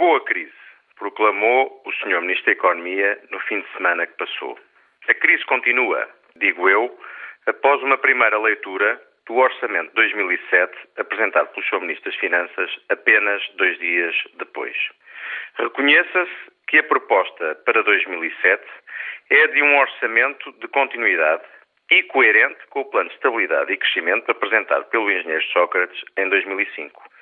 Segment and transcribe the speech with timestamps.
[0.00, 0.52] Acabou a crise,
[0.98, 2.22] proclamou o Sr.
[2.22, 4.58] Ministro da Economia no fim de semana que passou.
[5.06, 6.98] A crise continua, digo eu,
[7.44, 11.80] após uma primeira leitura do Orçamento de 2007 apresentado pelo Sr.
[11.82, 14.74] Ministro das Finanças apenas dois dias depois.
[15.58, 18.64] Reconheça-se que a proposta para 2007
[19.28, 21.44] é de um orçamento de continuidade
[21.90, 27.19] e coerente com o Plano de Estabilidade e Crescimento apresentado pelo engenheiro Sócrates em 2005.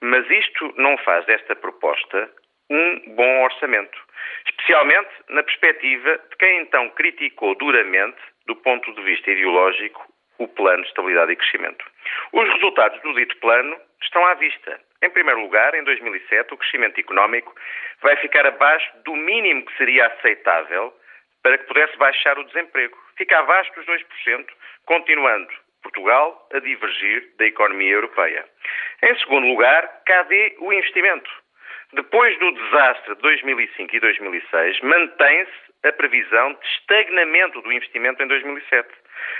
[0.00, 2.30] Mas isto não faz desta proposta
[2.70, 3.98] um bom orçamento,
[4.46, 10.06] especialmente na perspectiva de quem então criticou duramente, do ponto de vista ideológico,
[10.38, 11.84] o Plano de Estabilidade e Crescimento.
[12.32, 14.80] Os resultados do dito plano estão à vista.
[15.02, 17.54] Em primeiro lugar, em 2007, o crescimento económico
[18.00, 20.94] vai ficar abaixo do mínimo que seria aceitável
[21.42, 22.96] para que pudesse baixar o desemprego.
[23.16, 24.46] Fica abaixo dos 2%,
[24.86, 25.52] continuando
[25.82, 28.44] Portugal a divergir da economia europeia.
[29.02, 31.30] Em segundo lugar, cadê o investimento?
[31.92, 35.52] Depois do desastre de 2005 e 2006, mantém-se
[35.84, 38.88] a previsão de estagnamento do investimento em 2007.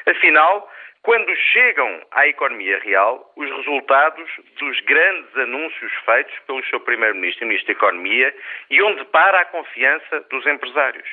[0.06, 0.70] Afinal,
[1.02, 7.48] quando chegam à economia real os resultados dos grandes anúncios feitos pelo seu Primeiro-Ministro e
[7.48, 8.34] Ministro da Economia
[8.70, 11.08] e onde para a confiança dos empresários.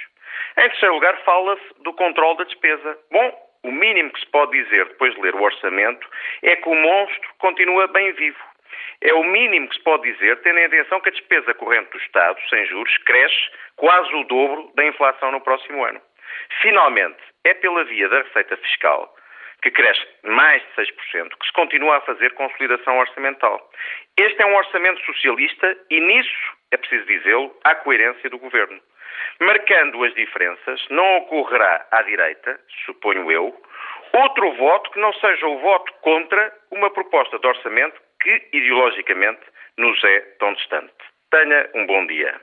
[0.57, 2.97] Em terceiro lugar, fala-se do controle da despesa.
[3.11, 6.07] Bom, o mínimo que se pode dizer depois de ler o orçamento
[6.43, 8.37] é que o monstro continua bem vivo.
[9.01, 11.97] É o mínimo que se pode dizer, tendo em atenção que a despesa corrente do
[11.97, 15.99] Estado, sem juros, cresce quase o dobro da inflação no próximo ano.
[16.61, 19.13] Finalmente, é pela via da receita fiscal,
[19.63, 23.67] que cresce mais de 6%, que se continua a fazer consolidação orçamental.
[24.17, 28.79] Este é um orçamento socialista e nisso, é preciso dizê-lo, há coerência do governo.
[29.39, 33.55] Marcando as diferenças, não ocorrerá à direita, suponho eu,
[34.13, 39.41] outro voto que não seja o voto contra uma proposta de orçamento que ideologicamente
[39.77, 40.93] nos é tão distante.
[41.31, 42.35] Tenha um bom dia.